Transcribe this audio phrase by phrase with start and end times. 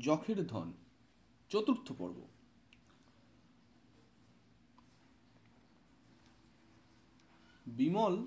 [0.00, 0.72] যখের ধন,
[1.48, 2.26] চতুর্থ পর্ব।
[7.66, 8.26] বিমল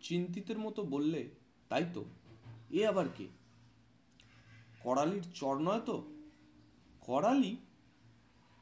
[0.00, 1.28] চিন্তিতের মতো বললে,
[1.68, 2.04] তাই তো?
[2.70, 3.26] এ আবার কে?
[4.80, 6.02] করালির চর নয় তো?
[7.00, 7.56] করালি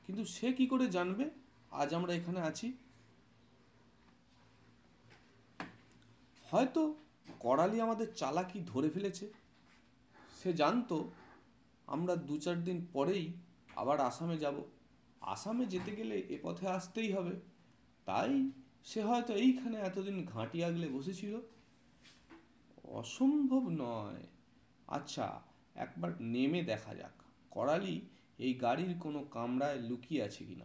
[0.06, 1.30] কিন্তু সে কি করে জানবে?
[1.70, 2.72] আজ আমরা এখানে আছি।
[6.50, 6.94] হয়তো
[7.40, 9.32] করালি আমাদের চালাকি ধরে ফেলেছে।
[10.42, 11.10] সে জানতো
[11.90, 13.32] আমরা দু চার দিন পরেই
[13.76, 14.54] আবার আসামে যাব।
[15.20, 17.40] আসামে যেতে গেলে এ পথে আসতেই হবে।
[18.04, 18.50] তাই
[18.84, 21.40] সে হয়তো এইখানে এতদিন ঘাঁটি আগলে বসেছিল।
[22.84, 24.22] অসম্ভব নয়।
[24.86, 25.42] আচ্ছা
[25.74, 28.00] একবার নেমে দেখা যাক। করালি,
[28.38, 30.64] এই গাড়ির কোনো কামরায় লুকিয়ে আছে কিনা?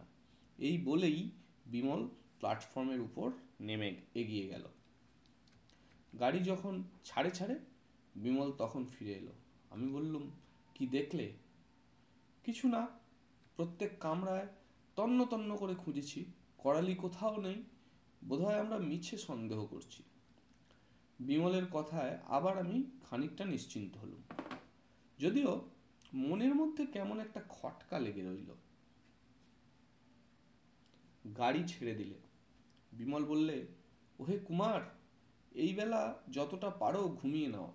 [0.58, 1.30] এই বলেই
[1.66, 3.30] বিমল প্ল্যাটফর্মের উপর
[3.60, 4.62] নেমে এগিয়ে গেল।
[6.20, 7.58] গাড়ি যখন ছাড়ে ছাড়ে,
[8.16, 9.32] বিমল তখন ফিরে এলো।
[9.70, 10.30] আমি বললুম
[10.78, 11.32] কি দেখলে?
[12.44, 12.86] কিছু না,
[13.56, 14.46] প্রত্যেক কামরায়
[14.96, 16.24] তন্ন তন্ন করে খুঁজেছি,
[16.58, 17.62] করালি কোথাও নেই,
[18.24, 20.02] বোধহয় আমরা মিছে সন্দেহ করছি।
[21.20, 24.22] বিমলের কথায় আবার আমি খানিকটা নিশ্চিন্ত হলুম।
[25.18, 25.70] যদিও
[26.14, 28.54] মনের মধ্যে কেমন একটা খটকা লেগে রইল।
[31.36, 32.14] গাড়ি ছেড়ে দিলে।
[32.92, 33.66] বিমল বললে,
[34.18, 34.80] ওহে কুমার,
[35.54, 37.72] এই বেলা যতটা পারো ঘুমিয়ে নাও।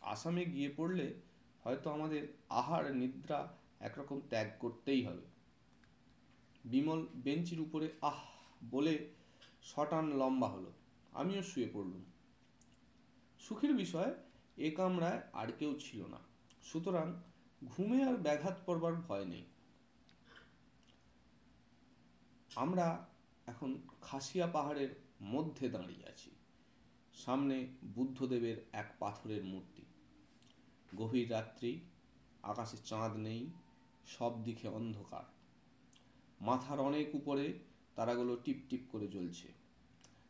[0.00, 1.14] আসামে গিয়ে পড়লে
[1.64, 5.22] হয়তো আমাদের আহার, নিদ্রা একরকম ত্যাগ করতেই হবে।
[6.64, 8.24] বিমল বেঞ্চির উপরে আহ
[8.70, 9.08] বলে
[9.62, 10.72] শটান লম্বা হলো।
[11.12, 12.04] আমিও শুয়ে পড়লুম।
[13.40, 14.14] সুখের বিষয়,
[14.56, 16.18] এ কামরায় আর কেউ ছিল না।
[16.62, 17.14] সুতরাং
[17.64, 19.44] ঘুমে আর ব্যাঘাত পড়বার ভয় নেই।
[22.54, 23.08] আমরা
[23.46, 24.88] এখন খাসিয়া পাহাড়ের
[25.22, 26.30] মধ্যে দাঁড়িয়ে আছি।
[27.14, 29.69] সামনে বুদ্ধদেবের এক পাথরের মূর্তি।
[30.96, 31.80] গভীর রাত্রি,
[32.42, 33.46] আকাশে চাঁদ নেই,
[34.06, 35.22] সব দিকে অন্ধকার।
[36.40, 37.58] মাথার অনেক উপরে
[37.96, 39.48] তারাগুলো টিপ টিপ করে জ্বলছে।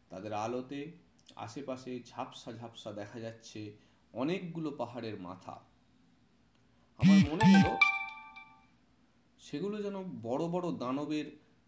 [0.09, 0.93] তাদের আলোতে
[1.37, 3.77] আশেপাশে ঝাপসা ঝাপসা দেখা যাচ্ছে
[4.13, 5.61] অনেকগুলো পাহাড়ের মাথা।
[6.99, 7.79] আমার মনে হলো
[9.39, 11.25] সেগুলো যেন বড় বড় দানবের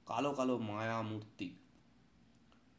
[0.06, 1.50] কালো কালো মায়া মূর্তি।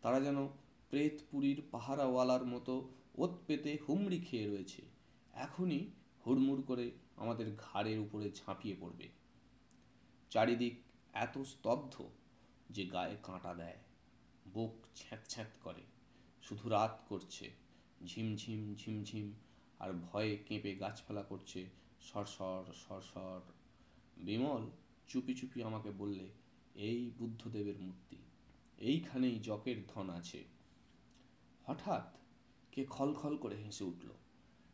[0.01, 0.47] তারা যেন
[0.89, 4.81] প্রেতপুরীর পাহারাওয়ালার মতো ওত পেতে হুমড়ি খেয়ে রয়েছে।
[5.33, 5.89] এখনই
[6.27, 9.09] হুড়মুড় করে আমাদের ঘাড়ের উপরে ঝাঁপিয়ে পড়বে।
[10.29, 10.75] চারিদিক
[11.13, 12.03] এত স্তব্ধ
[12.69, 13.77] যে গায়ে কাঁটা দেয়।
[14.53, 15.81] বুক ছ্যাঁত করে।
[16.41, 17.51] শুধু রাত করছে।
[18.05, 19.33] ঝিমঝিম ঝিমঝিম
[19.79, 21.69] আর ভয়ে কেঁপে গাছপালা করছে।
[22.01, 23.41] সরসর সরসর
[24.17, 24.69] বিমল
[25.07, 26.27] চুপি চুপি আমাকে বললে,
[26.75, 28.15] এই বুদ্ধদেবের মূর্তি,
[28.77, 30.43] এইখানেই জকের ধন আছে।
[31.65, 32.17] হঠাৎ
[32.71, 34.09] কে খলখল করে হেসে উঠল।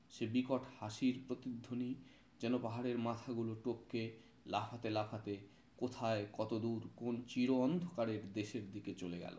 [0.09, 1.95] সে বিকট হাসির প্রতিধ্বনি
[2.41, 5.37] যেন পাহাড়ের মাথাগুলো টপকে লাফাতে লাফাতে
[5.77, 9.37] কোথায় কত দূর কোন চির অন্ধকারের দেশের দিকে চলে গেল।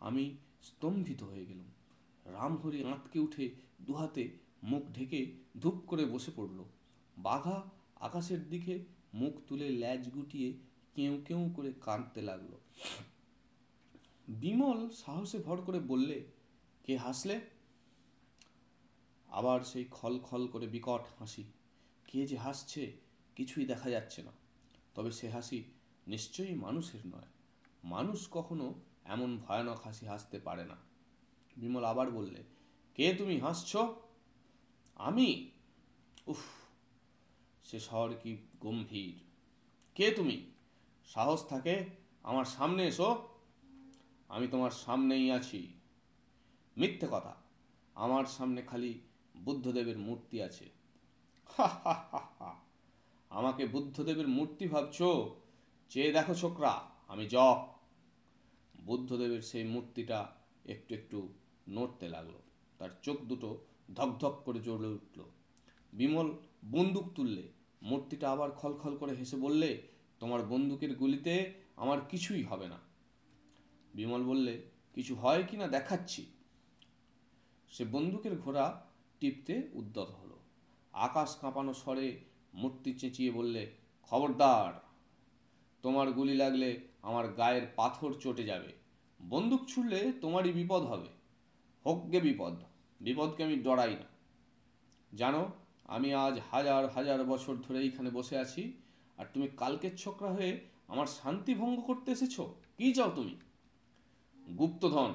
[0.00, 1.66] আমি স্তম্ভিত হয়ে গেলাম।
[2.24, 3.50] রামহরি আঁতকে উঠে
[3.80, 4.28] দুহাতে
[4.62, 6.64] মুখ ঢেকে ধূপ করে বসে পড়ল।
[7.18, 7.62] বাঘা
[8.00, 8.84] আকাশের দিকে
[9.14, 10.52] মুখ তুলে ল্যাজ গুটিয়ে
[10.94, 12.56] কেউ কেউ করে কাঁদতে লাগল।
[14.28, 16.24] বিমল সাহসে ভর করে বললে,
[16.84, 17.40] কে হাসলে?
[19.34, 21.44] আবার সেই খল খল করে বিকট হাসি।
[22.06, 22.92] কে যে হাসছে,
[23.36, 24.32] কিছুই দেখা যাচ্ছে না।
[24.94, 25.64] তবে সে হাসি
[26.06, 27.26] নিশ্চয়ই মানুষের নয়।
[27.84, 28.74] মানুষ কখনো
[29.04, 30.76] এমন ভয়ানক হাসি হাসতে পারে না।
[31.56, 32.42] বিমল আবার বললে,
[32.94, 33.40] কে তুমি?
[33.40, 33.76] হাসছ?
[34.94, 35.50] আমি?
[36.26, 36.36] উফ,
[37.64, 39.18] সে শহর কি গম্ভীর।
[39.94, 40.50] কে তুমি?
[41.04, 41.84] সাহস থাকে?
[42.22, 43.28] আমার সামনে এসো।
[44.28, 45.72] আমি তোমার সামনেই আছি।
[46.76, 47.34] মিথ্যে কথা।
[47.94, 49.00] আমার সামনে খালি
[49.34, 50.66] বুদ্ধদেবের মূর্তি আছে।
[53.30, 54.98] আমাকে বুদ্ধদেবের মূর্তি ভাবছ?
[55.90, 56.72] চেয়ে দেখো ছোকরা,
[57.08, 57.60] আমি জক
[58.86, 60.18] বুদ্ধদেবের সেই মূর্তিটা
[60.64, 61.18] একটু একটু
[61.68, 62.34] নড়তে লাগল।
[62.78, 63.48] তার চোখ দুটো
[63.94, 65.20] ধকধক করে জ্বলে উঠল।
[65.92, 66.28] বিমল
[66.64, 67.48] বন্দুক তুললে,
[67.82, 69.82] মূর্তিটা আবার খলখল করে হেসে বললে,
[70.20, 71.34] তোমার বন্দুকের গুলিতে
[71.76, 72.78] আমার কিছুই হবে না।
[73.94, 74.62] বিমল বললে,
[74.94, 76.26] কিছু হয় কি না দেখাচ্ছি?
[77.72, 78.86] সে বন্দুকের ঘোড়া
[79.20, 80.36] টিপতে উদ্যত হলো।
[80.92, 82.20] আকাশ কাঁপানো স্বরে
[82.54, 83.70] মূর্তি চেঁচিয়ে বললে,
[84.02, 84.80] খবরদার,
[85.82, 88.72] তোমার গুলি লাগলে আমার গায়ের পাথর চটে যাবে।
[89.22, 91.08] বন্দুক ছুড়লে তোমারই বিপদ হবে।
[91.86, 92.54] হোক গে বিপদ,
[93.00, 94.08] বিপদকে আমি ডরাই না।
[95.14, 95.52] জানো,
[95.84, 98.72] আমি আজ হাজার হাজার বছর ধরে এইখানে বসে আছি,
[99.16, 102.40] আর তুমি কালকের ছোকরা হয়ে আমার শান্তি ভঙ্গ করতে এসেছ?
[102.76, 103.36] কি চাও তুমি?
[104.58, 105.12] গুপ্তধন।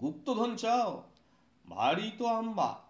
[0.00, 1.02] গুপ্তধন চাও?
[1.68, 2.82] ভারী তো আম্বা।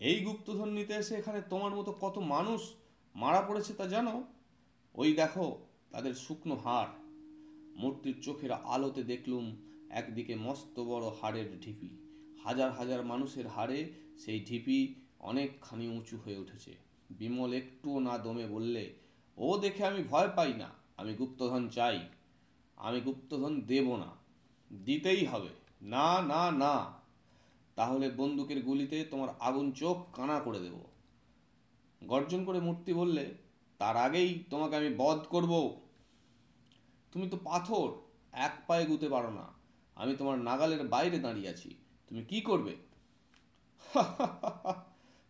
[0.00, 2.74] এই গুপ্তধন নিতে এসে এখানে তোমার মতো কত মানুষ
[3.14, 4.24] মারা পড়েছে তা জানো?
[4.94, 5.58] ওই দেখো,
[5.90, 6.88] তাদের শুকনো হাড়।
[7.76, 9.56] মূর্তির চোখের আলোতে দেখলুম
[9.90, 11.88] একদিকে মস্ত বড় হাড়ের ঢিপি।
[12.44, 16.76] হাজার হাজার মানুষের হাড়ে সেই ঢিপি অনেকখানি উঁচু হয়ে উঠেছে।
[17.10, 18.92] বিমল একটুও না দমে বললে,
[19.36, 22.08] ও দেখে আমি ভয় পাই না, আমি গুপ্তধন চাই।
[22.76, 24.10] আমি গুপ্তধন দেব না।
[24.84, 26.92] দিতেই হবে। না না না।
[27.74, 30.84] তাহলে বন্দুকের গুলিতে তোমার আগুন চোখ কানা করে দেব।
[32.04, 33.34] গর্জন করে মূর্তি বললে,
[33.78, 35.80] তার আগেই তোমাকে আমি বধ করব।
[37.12, 37.92] তুমি তো পাথর,
[38.32, 39.46] এক পায়ে গুতে পারো না।
[39.94, 41.74] আমি তোমার নাগালের বাইরে দাঁড়িয়ে আছি।
[42.06, 42.76] তুমি কি করবে?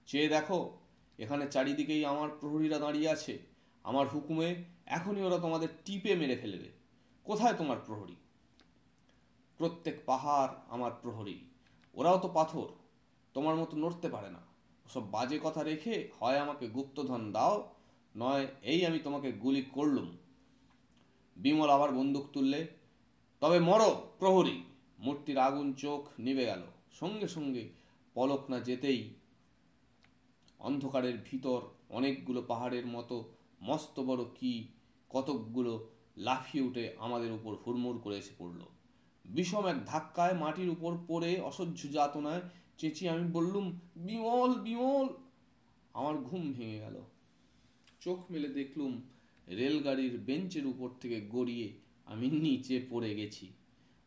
[0.07, 0.79] চেয়ে দেখো,
[1.19, 3.39] এখানে চারিদিকেই আমার প্রহরীরা দাঁড়িয়ে আছে।
[3.85, 6.71] আমার হুকুমে এখনই ওরা তোমাদের টিপে মেরে ফেলবে।
[7.25, 8.17] কোথায় তোমার প্রহরী?
[9.63, 11.39] প্রত্যেক পাহাড় আমার প্রহরী।
[11.95, 12.69] ওরাও তো পাথর,
[13.35, 14.39] তোমার মতো নড়তে পারে না।
[14.87, 17.75] ওসব বাজে কথা রেখে হয় আমাকে গুপ্তধন দাও,
[18.17, 20.17] নয় এই আমি তোমাকে গুলি করলুম।
[21.37, 22.67] বিমল আবার বন্দুক তুললে,
[23.41, 24.63] তবে মরো, প্রহরী!
[24.99, 26.63] মূর্তির আগুন চোখ নিভে গেল।
[26.93, 27.69] সঙ্গে সঙ্গে
[28.15, 29.15] পলক না যেতেই
[30.59, 31.61] অন্ধকারের ভিতর
[31.91, 33.25] অনেকগুলো পাহাড়ের মতো
[33.63, 34.69] মস্ত বড় কি,
[35.11, 38.61] কতকগুলো লাফিয়ে উঠে আমাদের উপর হুড়মুড় করে এসে পড়ল।
[39.25, 42.41] বিষম এক ধাক্কায় মাটির উপর পড়ে অসহ্য যাতনায়
[42.79, 45.09] চেঁচিয়ে আমি বললুম, বিমল বিমল!
[45.95, 47.01] আমার ঘুম ভেঙে গেল।
[48.01, 49.03] চোখ মেলে দেখলুম
[49.49, 51.73] রেলগাড়ির বেঞ্চের উপর থেকে গড়িয়ে
[52.05, 53.53] আমি নিচে পড়ে গেছি।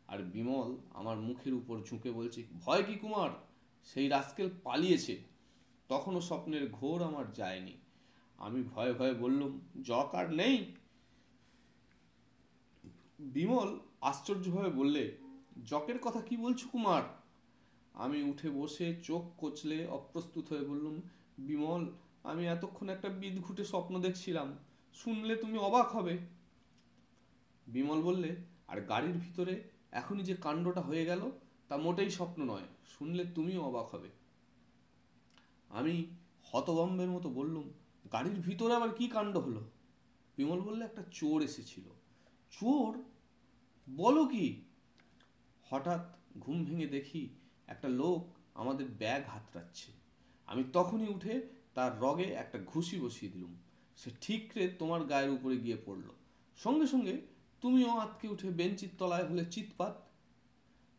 [0.08, 3.30] আর বিমল আমার মুখের উপর ঝুঁকে বলছে, ভয় কি কুমার?
[3.84, 5.18] সেই রাস্কেল পালিয়েছে।
[5.88, 7.72] তখনও স্বপ্নের ঘোর আমার যায়নি।
[8.36, 10.64] আমি ভয়ে ভয়ে বললুম জক আর নেই?
[13.18, 13.78] বিমল
[14.10, 15.16] আশ্চর্যভাবে বললে,
[15.64, 17.02] জকের কথা কি বলছো কুমার?
[17.94, 20.96] আমি উঠে বসে চোখ কচলে অপ্রস্তুত হয়ে বললুম,
[21.38, 21.82] বিমল,
[22.22, 24.48] আমি এতক্ষণ একটা বিদঘুটে স্বপ্ন দেখছিলাম,
[24.94, 26.14] শুনলে তুমি অবাক হবে।
[27.66, 28.30] বিমল বললে,
[28.68, 29.54] আর গাড়ির ভিতরে
[29.92, 31.22] এখনই যে কাণ্ডটা হয়ে গেল,
[31.68, 34.10] তা মোটেই স্বপ্ন নয়, শুনলে তুমিও অবাক হবে।
[35.70, 35.94] আমি
[36.52, 37.66] হতবম্বের মতো বললুম,
[38.12, 39.62] গাড়ির ভিতরে আবার কি কাণ্ড হলো?
[40.38, 41.86] বিমল বললে, একটা চোর এসেছিল।
[42.52, 42.90] চোর?
[43.90, 44.62] বলো কি?
[45.70, 47.28] হঠাৎ ঘুম ভেঙে দেখি
[47.66, 49.92] একটা লোক আমাদের ব্যাগ হাতড়াচ্ছে।
[50.46, 51.42] আমি তখনই উঠে
[51.74, 53.56] তার রগে একটা ঘুষি বসিয়ে দিলুম।
[53.96, 56.02] সে ঠিকরে তোমার গায়ের উপরে গিয়ে পড়ল।
[56.56, 57.20] সঙ্গে সঙ্গে
[57.60, 60.02] তুমিও আতকে উঠে বেঞ্চির তলায় হলে চিৎপাত।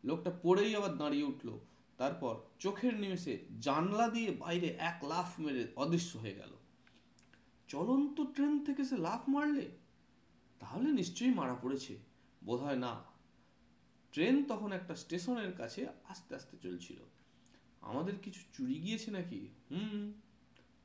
[0.04, 1.58] লোকটা পড়েই আবার দাঁড়িয়ে উঠল।
[1.96, 6.50] তারপর চোখের নিমেষে জানলা দিয়ে বাইরে এক লাফ মেরে অদৃশ্য হয়ে গেল।
[7.68, 9.70] চলন্ত ট্রেন থেকে সে লাফ মারলে?
[10.58, 12.07] তাহলে নিশ্চয়ই মারা পড়েছে।
[12.48, 13.02] বোধ হয় না।
[14.12, 16.96] ট্রেন তখন একটা স্টেশনের কাছে আস্তে আস্তে চলছিল।
[17.80, 19.48] আমাদের কিছু চুরি গিয়েছে নাকি?
[19.70, 20.12] হুম,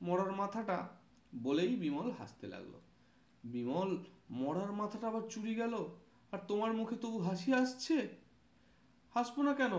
[0.02, 0.88] মরার মাথাটা
[1.36, 2.72] বলেই বিমল হাসতে লাগল।
[3.44, 3.98] বিমল,
[4.30, 5.86] মরার মাথাটা আবার চুরি গেল?
[6.32, 8.08] আর তোমার মুখে তবু হাসি আসছে?
[9.14, 9.72] হাসবো না কেন?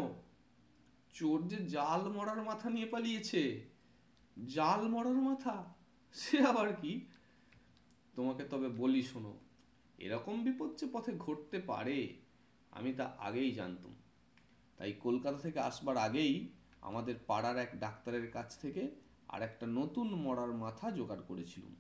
[1.13, 3.65] চোর যে জাল মরার মাথা নিয়ে পালিয়েছে।
[4.47, 5.65] জাল মরার মাথা?
[6.13, 7.01] সে আবার কি?
[8.15, 9.39] তোমাকে তবে বলি শোনো
[9.99, 12.09] এরকম বিপদ যে পথে ঘটতে পারে,
[12.71, 13.95] আমি তা আগেই জানতাম।
[14.77, 16.49] তাই কলকাতা থেকে আসবার আগেই
[16.81, 18.91] আমাদের পাড়ার এক ডাক্তারের কাছ থেকে
[19.29, 21.75] আর একটা নতুন মরার মাথা জোগাড় করেছিলাম।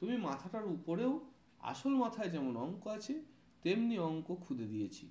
[0.00, 1.20] তুমি মাথাটার উপরেও
[1.60, 3.22] আসল মাথায় যেমন অঙ্ক আছে,
[3.62, 5.08] তেমনি অঙ্ক খুদে দিয়েছি।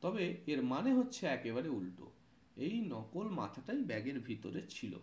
[0.00, 2.10] তবে এর মানে হচ্ছে একেবারে উল্টো।
[2.56, 4.98] এই নকল মাথাটাই ব্যাগের ভিতরে ছিল।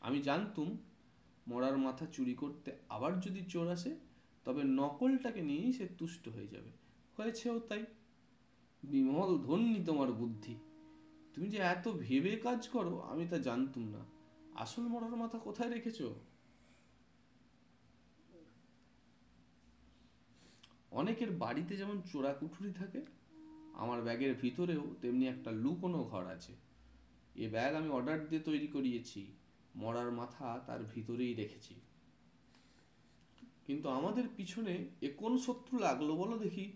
[0.00, 0.76] আমি জানতুম,
[1.48, 3.96] মরার মাথা চুরি করতে আবার যদি চোর আসে
[4.44, 6.70] তবে নকলটাকে নিয়েই সে তুষ্ট হয়ে যাবে।
[7.16, 7.84] হয়েছেও তাই।
[8.82, 10.54] বিমল ধন্যী তোমার বুদ্ধি।
[11.34, 14.04] তুমি যে এত ভেবে কাজ করো, আমি তা জানতুম না।
[14.54, 16.14] আসল মরার মাথা কোথায় রেখেছো?
[20.90, 23.00] অনেকের বাড়িতে যেমন চোরা কুঠুরি থাকে,
[23.74, 26.52] আমার ব্যাগের ভিতরেও তেমনি একটা লুকোনো ঘর আছে।
[27.34, 29.26] এ ব্যাগ আমি অর্ডার দিয়ে তৈরি করিয়েছি।
[29.74, 31.74] মরার মাথা তার ভিতরেই রেখেছি।
[33.66, 36.72] কিন্তু আমাদের পিছনে এ কোন শত্রু লাগল বলো দেখি।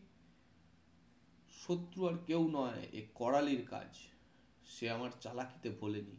[1.67, 3.97] শত্রু আর কেউ নয়, এ করালির কাজ।
[4.67, 6.17] সে আমার চালাকিতে ভোলেনি।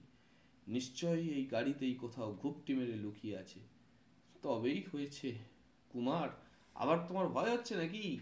[0.68, 3.60] নিশ্চয়ই এই গাড়িতেই কোথাও ঘুপটি মেরে লুকিয়ে আছে।
[4.42, 5.38] তবেই হয়েছে।
[5.90, 6.30] কুমার,
[6.76, 8.20] আবার তোমার ভয় হচ্ছে নাকি?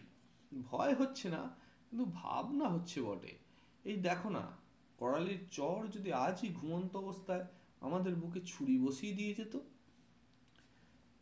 [0.63, 1.56] ভয় হচ্ছে না,
[1.89, 3.38] কিন্তু ভাবনা হচ্ছে বটে।
[3.84, 4.51] এই দেখো না,
[4.98, 7.46] করালির চর যদি আজই ঘুমন্ত অবস্থায়
[7.82, 9.60] আমাদের বুকে ছুরি বসিয়ে দিয়ে যেত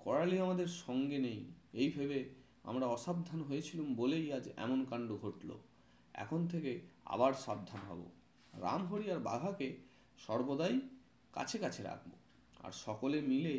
[0.05, 1.39] করালি আমাদের সঙ্গে নেই।
[1.73, 2.19] এই ভেবে
[2.63, 5.49] আমরা অসাবধান হয়েছিলাম বলেই আজ এমন কাণ্ড ঘটল।
[6.13, 6.71] এখন থেকে
[7.05, 8.01] আবার সাবধান হব।
[8.53, 9.67] রামহরি আর বাঘাকে
[10.17, 10.75] সর্বদাই
[11.33, 12.11] কাছে কাছে রাখব,
[12.63, 13.55] আর সকলে মিলে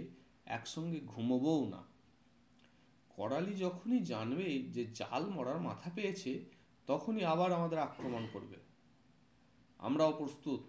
[0.46, 1.82] একসঙ্গে ঘুমোবও না।
[3.10, 6.32] করালি যখনই জানবে যে জাল মরার মাথা পেয়েছে,
[6.88, 8.58] তখনই আবার আমাদের আক্রমণ করবে।
[9.78, 10.64] আমরাও প্রস্তুত,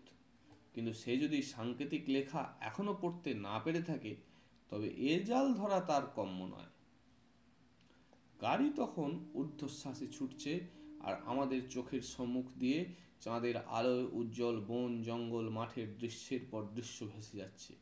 [0.74, 4.12] কিন্তু সে যদি সাংকেতিক লেখা এখনও পড়তে না পেরে থাকে
[4.70, 6.66] তবে এ জাল ধরা তার কম্য নয়।
[8.42, 10.60] গাড়ি তখন ঊর্ধ্বশ্বাসে ছুটছে
[11.00, 12.86] আর আমাদের চোখের সম্মুখ দিয়ে
[13.22, 17.74] চাঁদের আলোয় উজ্জ্বল বন, জঙ্গল, মাঠের দৃশ্যের পর দৃশ্য ভেসে যাচ্ছে।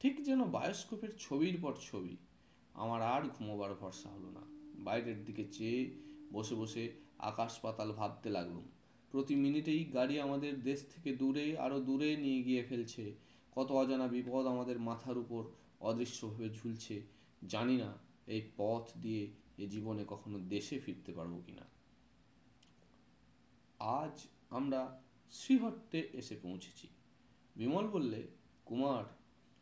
[0.00, 2.16] ঠিক যেন বায়োস্কোপের ছবির পর ছবি।
[2.74, 4.40] আমার আর ঘুমোবার ভরসা হলো না।
[4.74, 5.90] বাইরের দিকে চেয়ে
[6.32, 8.62] বসে বসে আকাশ পাতাল ভাবতে লাগলাম।
[9.10, 13.14] প্রতি মিনিটেই গাড়ি আমাদের দেশ থেকে দূরে আরও দূরে নিয়ে গিয়ে ফেলছে।
[13.60, 15.44] কত অজানা বিপদ আমাদের মাথার উপর
[15.80, 17.02] অদৃশ্যভাবে ঝুলছে।
[17.48, 17.94] জানি না
[18.26, 21.62] এই পথ দিয়ে এ জীবনে কখনো দেশে ফিরতে পারব কিনা।
[23.78, 25.00] আজ আমরা
[25.32, 26.88] শ্রীহট্টে এসে পৌঁছেছি।
[27.56, 28.26] বিমল বললে,
[28.64, 29.04] কুমার,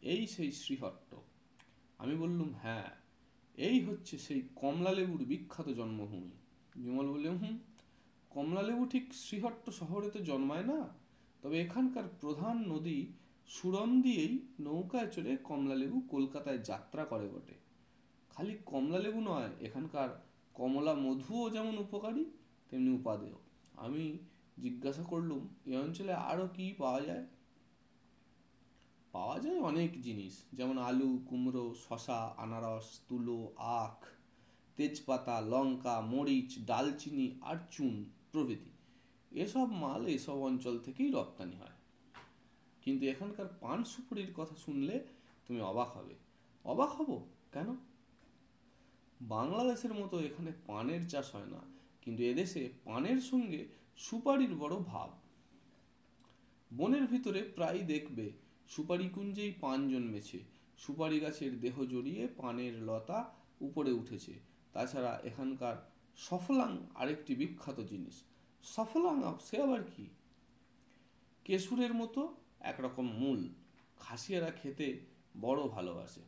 [0.02, 1.14] এই সেই শ্রীহট্ট।
[1.98, 2.90] আমি বললুম হ্যাঁ
[3.54, 6.30] এই হচ্ছে সেই কমলালেবুর বিখ্যাত জন্মভূমি।
[6.76, 7.58] বিমল বললে, হুম,
[8.30, 10.88] কমলালেবু ঠিক শ্রীহট্ট শহরে তো জন্মায় না,
[11.42, 13.06] তবে এখানকার প্রধান নদী
[13.48, 17.54] সুরম দিয়েই নৌকায় চড়ে কমলালেবু কলকাতায় যাত্রা করে বটে।
[18.30, 20.08] খালি কমলালেবু নয়, এখানকার
[20.54, 22.24] কমলা মধুও যেমন উপকারী,
[22.70, 23.36] তেমনি উপাদেয়।
[23.76, 24.18] আমি
[24.62, 27.26] জিজ্ঞাসা করলুম এই অঞ্চলে আরও কি পাওয়া যায়?
[29.12, 34.04] পাওয়া যায় অনেক জিনিস, যেমন আলু, কুমড়ো, শশা, আনারস, তুলো, আখ,
[34.76, 38.70] তেজপাতা, লঙ্কা, মরিচ, ডালচিনি আর চুন প্রভৃতি।
[39.30, 41.77] এসব মাল এসব অঞ্চল থেকেই রপ্তানি হয়।
[42.88, 44.96] কিন্তু এখানকার পান সুপুরির কথা শুনলে
[45.46, 46.14] তুমি অবাক হবে।
[46.64, 47.10] অবাক হব?
[47.54, 47.68] কেন?
[49.20, 51.60] বাংলাদেশের মতো এখানে পানের চাষ হয় না,
[52.02, 53.60] কিন্তু এদেশে পানের সঙ্গে
[54.06, 55.10] সুপারির বড় ভাব।
[56.70, 58.26] বনের ভিতরে প্রায় দেখবে,
[58.68, 60.38] সুপারি কুঞ্জেই পান জন্মেছে,
[60.78, 63.18] সুপারি গাছের দেহ জড়িয়ে পানের লতা
[63.60, 64.34] উপরে উঠেছে।
[64.74, 65.76] তাছাড়া এখানকার
[66.18, 68.16] সফলাং আরেকটি বিখ্যাত জিনিস।
[68.64, 69.16] সফলাং
[69.46, 70.04] সে আবার কি?
[71.46, 72.20] কেশুরের মতো
[72.60, 73.48] একরকম মূল।
[73.98, 75.00] খাসিয়ারা খেতে
[75.40, 76.20] বড় ভালোবাসে।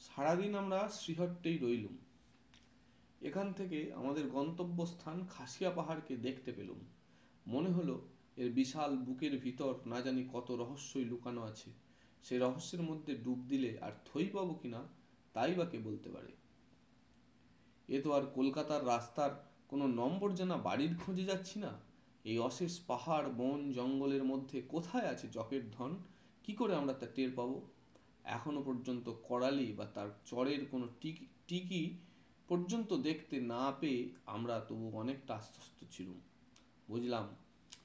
[0.00, 1.96] সারাদিন আমরা শ্রীহট্টেই রইলুম।
[3.20, 6.78] এখান থেকে আমাদের গন্তব্যস্থান খাসিয়া পাহাড়কে দেখতে পেলুম।
[7.46, 11.70] মনে হলো এর বিশাল বুকের ভিতর না জানি কত রহস্যই লুকানো আছে।
[12.22, 14.82] সে রহস্যের মধ্যে ডুব দিলে আর থই পাবো কিনা,
[15.32, 16.32] তাই বা কে বলতে পারে?
[17.88, 19.30] এ তো আর কলকাতার রাস্তার
[19.68, 21.80] কোনো নম্বর জানা বাড়ির খোঁজে যাচ্ছি না?
[22.24, 25.96] এই অশেষ পাহাড়, বন, জঙ্গলের মধ্যে কোথায় আছে চকের ধন?
[26.42, 27.62] কি করে আমরা তা টের পাবো?
[28.24, 31.98] এখনও পর্যন্ত করালি বা তার চরের কোনো টিকি টিকি
[32.48, 36.20] পর্যন্ত দেখতে না পেয়ে আমরা তবু অনেকটা আশ্বস্ত ছিলুম।
[36.88, 37.28] বুঝলাম,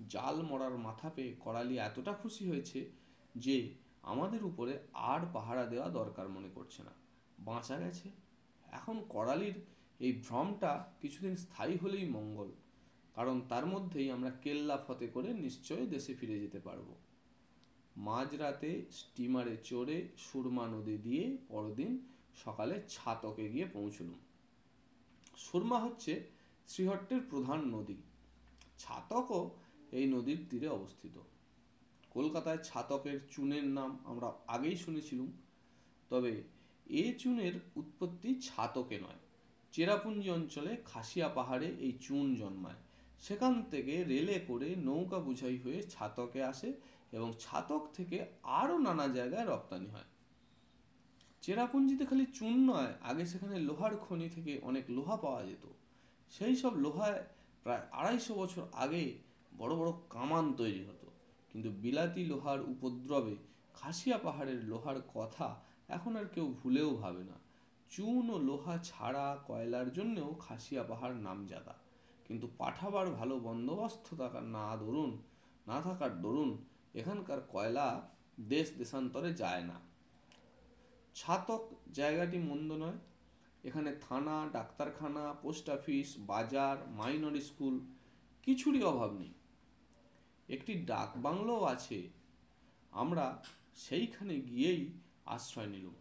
[0.09, 2.91] জাল মরার মাথা পেয়ে করালি এতটা খুশি হয়েছে
[3.35, 3.69] যে
[4.03, 6.91] আমাদের উপরে আর পাহারা দেওয়া দরকার মনে করছে না।
[7.39, 8.09] বাঁচা গেছে।
[8.71, 9.53] এখন করালির
[9.99, 12.51] এই ভ্রমটা কিছুদিন স্থায়ী হলেই মঙ্গল।
[13.15, 16.95] কারণ তার মধ্যেই আমরা কেল্লা ফতে করে নিশ্চয়ই দেশে ফিরে যেতে পারব।
[17.97, 21.99] মাঝরাতে স্টিমারে চড়ে সুরমা নদী দিয়ে পরদিন
[22.45, 24.19] সকালে ছাতকে গিয়ে পৌঁছলুম।
[25.37, 26.23] সুরমা হচ্ছে
[26.67, 27.95] শ্রীহট্টের প্রধান নদী।
[28.77, 29.49] ছাতকও
[29.91, 31.19] এই নদীর তীরে অবস্থিত।
[32.09, 35.31] কলকাতায় ছাতকের চুনের নাম আমরা আগেই শুনেছিলাম,
[36.09, 36.43] তবে
[36.89, 39.19] এ চুনের উৎপত্তি ছাতকে নয়।
[39.71, 42.75] চেরাপুঞ্জি অঞ্চলে খাসিয়া পাহাড়ে এই চুন জন্মায়।
[43.21, 46.73] সেখান থেকে রেলে করে নৌকা বুঝাই হয়ে ছাতকে আসে
[47.11, 50.09] এবং ছাতক থেকে আরও নানা জায়গায় রপ্তানি হয়।
[51.41, 55.65] চেরাপুঞ্জিতে খালি চুন নয়, আগে সেখানে লোহার খনি থেকে অনেক লোহা পাওয়া যেত।
[56.29, 57.23] সেই সব লোহায়
[57.63, 59.13] প্রায় আড়াইশো বছর আগে
[59.57, 61.07] বড় বড় কামান তৈরি হতো।
[61.53, 63.35] কিন্তু বিলাতি লোহার উপদ্রবে
[63.73, 67.33] খাসিয়া পাহাড়ের লোহার কথা এখন আর কেউ ভুলেও ভাবে না।
[67.89, 71.73] চুন ও লোহা ছাড়া কয়লার জন্যও খাসিয়া পাহাড় নামজাদা।
[72.29, 75.17] কিন্তু পাঠাবার ভালো বন্দোবস্ত থাকার না দরুন
[75.67, 78.09] না থাকার দরুন, এখানকার কয়লা
[78.39, 79.79] দেশ দেশান্তরে যায় না।
[81.15, 82.99] ছাতক জায়গাটি মন্দ নয়।
[83.63, 87.79] এখানে থানা, ডাক্তারখানা, পোস্ট অফিস, বাজার, মাইনর স্কুল,
[88.43, 89.33] কিছুরই অভাব নেই।
[90.49, 92.09] একটি ডাক বাংলোও আছে।
[92.91, 93.43] আমরা
[93.75, 94.93] সেইখানে গিয়েই
[95.25, 95.93] আশ্রয় নিলুম।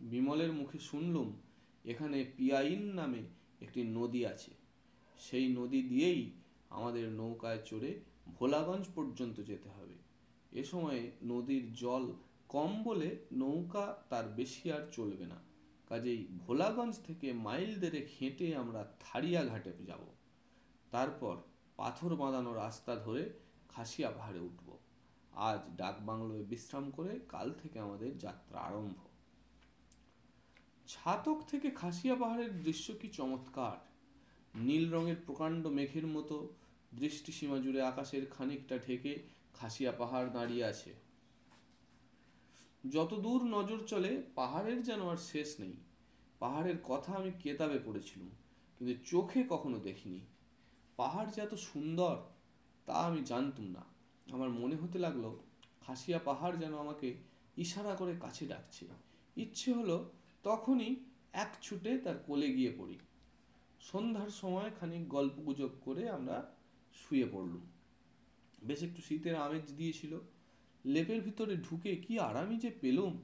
[0.00, 1.28] বিমলের মুখে শুনলুম,
[1.84, 3.22] এখানে পিয়াইন নামে
[3.60, 4.63] একটি নদী আছে।
[5.30, 6.30] সেই নদী দিয়েই
[6.70, 9.94] আমাদের নৌকায় চড়ে ভোলাগঞ্জ পর্যন্ত যেতে হবে।
[10.52, 12.12] এ সময়ে নদীর জল
[12.48, 15.36] কম বলে নৌকা তার বেশি আর চলবে না।
[15.88, 20.00] কাজেই ভোলাগঞ্জ থেকে মাইল দেড়েক হেঁটে আমরা থারিয়া ঘাটে যাব।
[20.90, 21.36] তারপর
[21.76, 23.30] পাথর বাঁধানো রাস্তা ধরে
[23.68, 24.78] খাসিয়া পাহাড়ে উঠব।
[25.32, 28.94] আজ ডাকবাংলোয় বিশ্রাম করে কাল থেকে আমাদের যাত্রা আরম্ভ।
[30.86, 33.93] ছাতক থেকে খাসিয়া পাহাড়ের দৃশ্য কি চমৎকার?
[34.54, 36.48] নীল রঙের প্রকাণ্ড মেঘের মতো
[36.94, 39.18] দৃষ্টিসীমা জুড়ে আকাশের খানিকটা ঢেকে
[39.54, 40.94] খাসিয়া পাহাড় দাঁড়িয়ে আছে।
[42.90, 45.72] যতদূর নজর চলে, পাহাড়ের যেন আর শেষ নেই।
[46.38, 48.30] পাহাড়ের কথা আমি কেতাবে পড়েছিলাম,
[48.78, 50.20] কিন্তু চোখে কখনো দেখিনি।
[50.96, 52.16] পাহাড় যে এত সুন্দর,
[52.86, 53.84] তা আমি জানতুম না।
[54.32, 55.36] আমার মনে হতে লাগল,
[55.80, 57.14] খাসিয়া পাহাড় যেন আমাকে
[57.56, 58.86] ইশারা করে কাছে ডাকছে।
[59.36, 60.10] ইচ্ছে হলো,
[60.42, 60.96] তখনই
[61.32, 62.98] এক ছুটে তার কোলে গিয়ে পড়ি।
[63.92, 66.54] সন্ধ্যার সময় খানিক গল্প গুজব করে আমরা
[66.94, 67.64] শুয়ে পড়লুম।
[68.64, 70.18] বেশ একটু শীতের আমেজ দিয়েছিল।
[70.84, 73.22] লেপের ভিতরে ঢুকে কি আরামই যে পেলুম।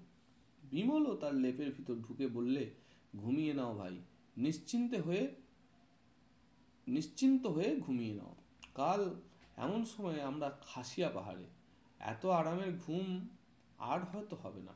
[0.63, 2.71] বিমলও তার লেপের ভিতর ঢুকে বললে,
[3.17, 3.97] ঘুমিয়ে নাও ভাই,
[4.37, 5.35] নিশ্চিন্তে হয়ে,
[6.87, 8.35] নিশ্চিন্ত হয়ে ঘুমিয়ে নাও।
[8.75, 9.21] কাল
[9.57, 11.45] এমন সময় আমরা খাসিয়া পাহাড়ে।
[12.01, 13.29] এত আরামের ঘুম
[13.79, 14.73] আর হয়তো হবে না।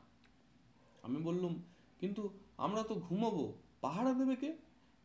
[1.03, 1.63] আমি বললুম,
[2.01, 2.23] কিন্তু
[2.57, 3.45] আমরা তো ঘুমাবো।
[3.81, 4.64] পাহারা দেবে কে?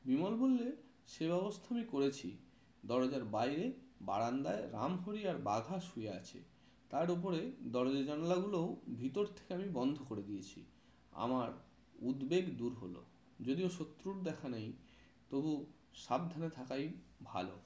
[0.09, 0.75] বিমল বললে,
[1.07, 2.37] সে ব্যবস্থা আমি করেছি।
[2.85, 6.39] দরজার বাইরে বারান্দায় রামহরি আর বাঘা শুয়ে আছে।
[6.89, 10.65] তার উপরে দরজা জানলাগুলোও ভিতর থেকে আমি বন্ধ করে দিয়েছি।
[11.11, 11.51] আমার
[11.99, 13.03] উদ্বেগ দূর হলো।
[13.41, 14.73] যদিও শত্রুর দেখা নেই,
[15.29, 16.89] তবু সাবধানে থাকাই
[17.23, 17.59] ভালো।